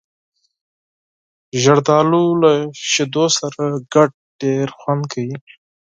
[1.63, 2.51] زردالو له
[2.91, 3.63] شیدو سره
[3.93, 4.09] ګډ
[4.41, 5.35] ډېر خوند کوي.